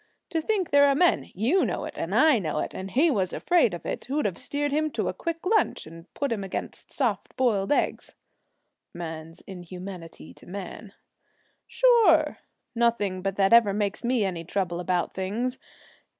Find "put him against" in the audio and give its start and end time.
6.15-6.91